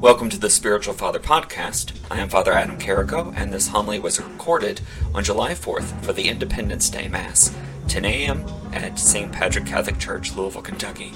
[0.00, 1.92] Welcome to the Spiritual Father Podcast.
[2.10, 4.80] I am Father Adam Carrico, and this homily was recorded
[5.14, 7.54] on July 4th for the Independence Day Mass,
[7.88, 8.46] 10 a.m.
[8.72, 9.30] at St.
[9.30, 11.12] Patrick Catholic Church, Louisville, Kentucky.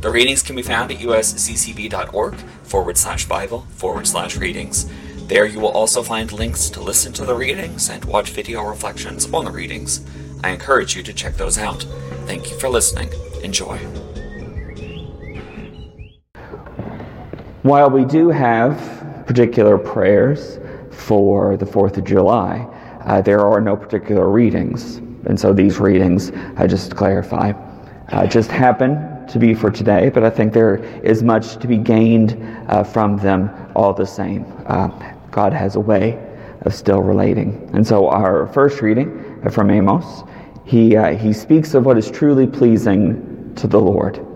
[0.00, 2.34] The readings can be found at usccb.org
[2.64, 4.90] forward slash Bible forward slash readings.
[5.28, 9.32] There you will also find links to listen to the readings and watch video reflections
[9.32, 10.04] on the readings.
[10.42, 11.84] I encourage you to check those out.
[12.26, 13.10] Thank you for listening.
[13.44, 13.78] Enjoy.
[17.64, 20.58] While we do have particular prayers
[20.90, 22.58] for the 4th of July,
[23.06, 24.96] uh, there are no particular readings.
[25.24, 27.52] And so these readings, I just to clarify,
[28.10, 31.78] uh, just happen to be for today, but I think there is much to be
[31.78, 32.36] gained
[32.68, 34.44] uh, from them all the same.
[34.66, 34.88] Uh,
[35.30, 36.22] God has a way
[36.66, 37.70] of still relating.
[37.72, 40.22] And so our first reading from Amos,
[40.66, 44.33] he, uh, he speaks of what is truly pleasing to the Lord.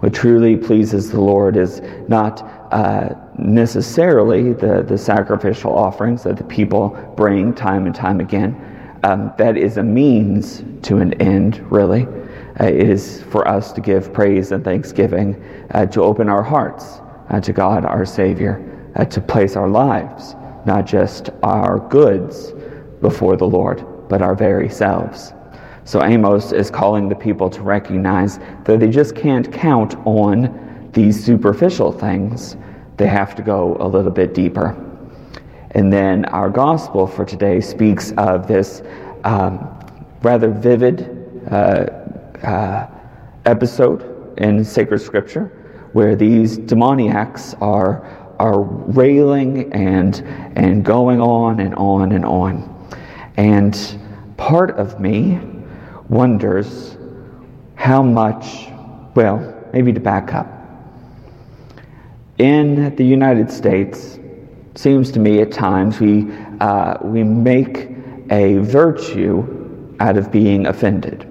[0.00, 6.44] What truly pleases the Lord is not uh, necessarily the, the sacrificial offerings that the
[6.44, 8.98] people bring time and time again.
[9.04, 12.06] Um, that is a means to an end, really.
[12.58, 17.00] Uh, it is for us to give praise and thanksgiving, uh, to open our hearts
[17.28, 22.52] uh, to God, our Savior, uh, to place our lives, not just our goods,
[23.00, 25.32] before the Lord, but our very selves.
[25.90, 31.20] So Amos is calling the people to recognize that they just can't count on these
[31.20, 32.56] superficial things,
[32.96, 34.76] they have to go a little bit deeper.
[35.72, 38.82] And then our gospel for today speaks of this
[39.24, 39.68] um,
[40.22, 41.86] rather vivid uh,
[42.46, 42.88] uh,
[43.44, 48.06] episode in sacred scripture where these demoniacs are,
[48.38, 50.22] are railing and,
[50.54, 52.88] and going on and on and on.
[53.36, 53.98] And
[54.36, 55.49] part of me
[56.10, 56.98] wonders
[57.76, 58.68] how much,
[59.14, 60.60] well, maybe to back up
[62.40, 64.18] in the United States,
[64.74, 66.30] seems to me at times we,
[66.60, 67.88] uh, we make
[68.30, 71.26] a virtue out of being offended.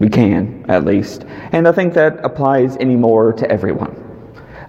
[0.00, 1.24] We can, at least.
[1.52, 3.94] And I think that applies anymore to everyone.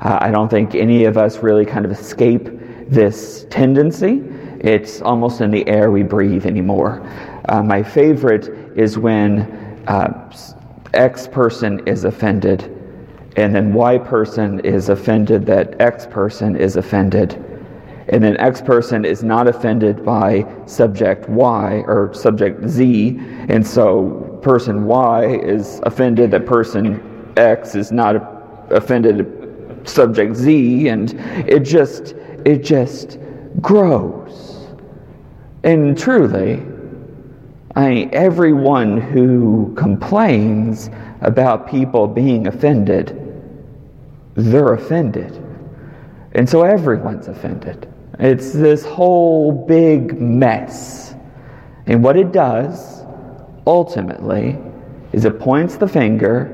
[0.02, 2.48] Uh, I don't think any of us really kind of escape
[2.88, 4.24] this tendency.
[4.60, 7.02] It's almost in the air we breathe anymore.
[7.50, 9.42] Uh, my favorite is when
[9.88, 10.32] uh,
[10.94, 12.72] X person is offended
[13.36, 17.34] and then Y person is offended that X person is offended,
[18.10, 23.18] and then X person is not offended by subject Y or subject Z,
[23.50, 28.16] and so person Y is offended that person X is not
[28.70, 29.26] offended
[29.84, 31.14] subject Z, and
[31.50, 32.16] it just
[32.46, 33.20] it just
[33.60, 34.68] grows.
[35.64, 36.64] And truly,
[37.76, 40.90] I mean, everyone who complains
[41.22, 43.22] about people being offended
[44.36, 45.42] they're offended.
[46.34, 47.92] And so everyone's offended.
[48.20, 51.16] It's this whole big mess.
[51.86, 53.04] And what it does,
[53.66, 54.58] ultimately,
[55.14, 56.52] is it points the finger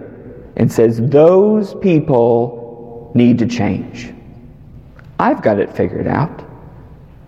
[0.56, 4.14] and says, Those people need to change.
[5.20, 6.46] I've got it figured out.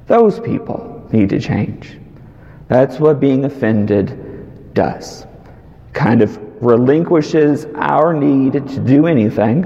[0.08, 1.98] Those people need to change.
[2.74, 5.28] That's what being offended does.
[5.94, 9.64] Kind of relinquishes our need to do anything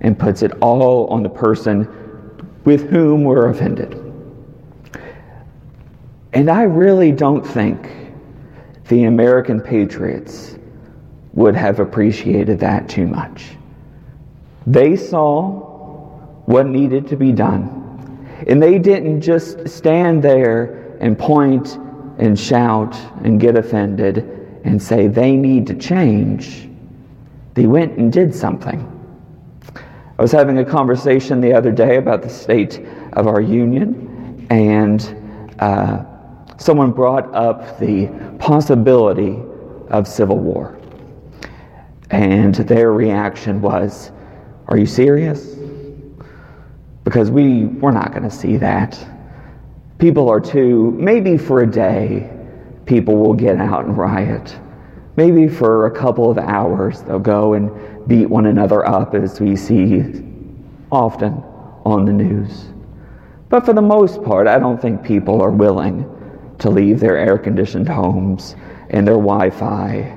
[0.00, 1.86] and puts it all on the person
[2.64, 3.92] with whom we're offended.
[6.32, 7.90] And I really don't think
[8.88, 10.56] the American patriots
[11.34, 13.50] would have appreciated that too much.
[14.66, 15.50] They saw
[16.46, 18.26] what needed to be done.
[18.46, 21.78] And they didn't just stand there and point
[22.20, 22.94] and shout
[23.24, 24.18] and get offended
[24.64, 26.68] and say they need to change.
[27.54, 28.86] They went and did something.
[29.74, 35.56] I was having a conversation the other day about the state of our union, and
[35.60, 36.04] uh,
[36.58, 38.08] someone brought up the
[38.38, 39.42] possibility
[39.88, 40.78] of civil war.
[42.10, 44.10] And their reaction was,
[44.68, 45.56] Are you serious?
[47.02, 49.02] Because we, we're not going to see that.
[50.00, 52.30] People are too, maybe for a day,
[52.86, 54.58] people will get out and riot.
[55.16, 59.56] Maybe for a couple of hours, they'll go and beat one another up as we
[59.56, 60.24] see
[60.90, 61.34] often
[61.84, 62.68] on the news.
[63.50, 66.06] But for the most part, I don't think people are willing
[66.60, 68.56] to leave their air conditioned homes
[68.88, 70.16] and their Wi Fi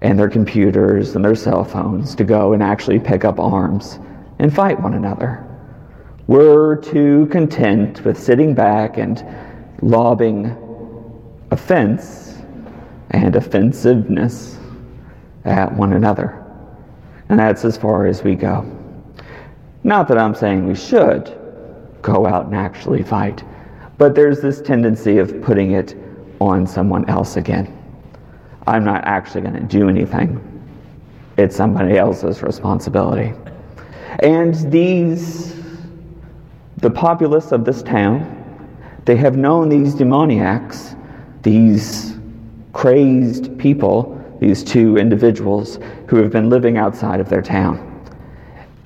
[0.00, 3.98] and their computers and their cell phones to go and actually pick up arms
[4.38, 5.44] and fight one another.
[6.28, 9.24] We're too content with sitting back and
[9.80, 10.54] lobbing
[11.50, 12.36] offense
[13.10, 14.58] and offensiveness
[15.46, 16.44] at one another.
[17.30, 18.62] And that's as far as we go.
[19.84, 21.34] Not that I'm saying we should,
[22.02, 23.42] go out and actually fight.
[23.96, 25.96] But there's this tendency of putting it
[26.40, 27.74] on someone else again.
[28.66, 30.44] I'm not actually going to do anything.
[31.38, 33.32] It's somebody else's responsibility.
[34.18, 35.57] And these,
[36.78, 38.34] the populace of this town,
[39.04, 40.94] they have known these demoniacs,
[41.42, 42.16] these
[42.72, 47.84] crazed people, these two individuals who have been living outside of their town.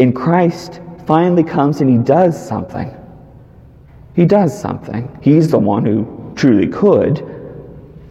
[0.00, 2.96] And Christ finally comes and he does something.
[4.14, 5.18] He does something.
[5.22, 7.28] He's the one who truly could.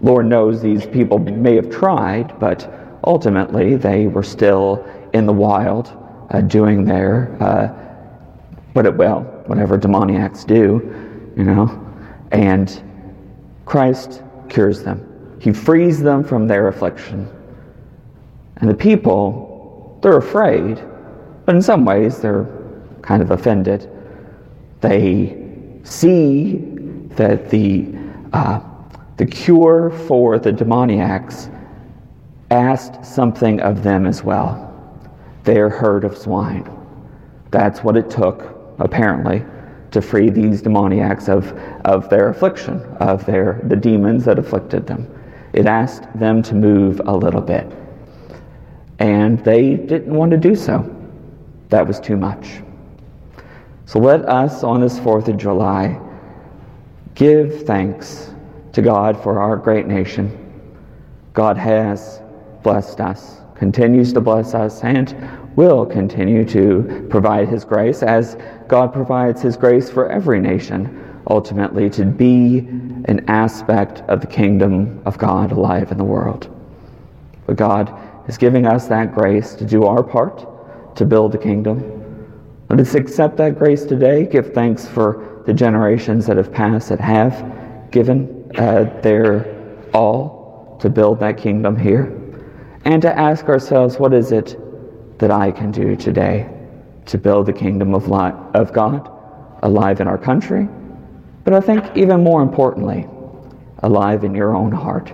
[0.01, 2.72] Lord knows these people may have tried, but
[3.04, 5.92] ultimately they were still in the wild
[6.30, 7.81] uh, doing their, uh,
[8.73, 11.88] what it, well, whatever demoniacs do, you know.
[12.31, 12.81] And
[13.65, 15.38] Christ cures them.
[15.39, 17.29] He frees them from their affliction.
[18.57, 20.81] And the people, they're afraid,
[21.45, 22.47] but in some ways they're
[23.01, 23.89] kind of offended.
[24.81, 25.38] They
[25.83, 26.57] see
[27.15, 27.94] that the,
[28.33, 28.62] uh,
[29.18, 31.50] the cure for the demoniacs
[32.51, 34.68] asked something of them as well
[35.44, 36.69] their herd of swine.
[37.50, 39.44] That's what it took, apparently,
[39.92, 41.51] to free these demoniacs of,
[41.86, 45.07] of their affliction, of their, the demons that afflicted them.
[45.54, 47.69] It asked them to move a little bit.
[49.00, 50.95] And they didn't want to do so.
[51.69, 52.62] That was too much.
[53.86, 56.00] So let us on this 4th of July
[57.16, 58.33] give thanks
[58.74, 60.38] to God for our great nation.
[61.33, 62.22] God has
[62.63, 65.15] blessed us, continues to bless us, and
[65.55, 68.35] will continue to provide His grace as
[68.67, 72.57] God provides His grace for every nation, ultimately to be
[73.05, 76.49] an aspect of the kingdom of God alive in the world.
[77.47, 77.97] But God
[78.27, 82.01] is giving us that grace to do our part to build the kingdom
[82.71, 87.01] let us accept that grace today, give thanks for the generations that have passed that
[87.01, 89.45] have given uh, their
[89.93, 92.05] all to build that kingdom here,
[92.86, 94.57] and to ask ourselves, what is it
[95.19, 96.50] that I can do today
[97.06, 99.10] to build the kingdom of, li- of God
[99.63, 100.68] alive in our country,
[101.44, 103.07] but I think even more importantly,
[103.83, 105.13] alive in your own heart.